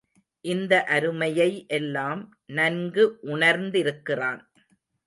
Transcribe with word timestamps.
இந்த 0.45 0.73
அருமையை 0.87 1.65
எல்லாம் 1.69 2.23
நன்கு 2.53 3.05
உணர்ந்திருக்கிறான். 3.21 4.41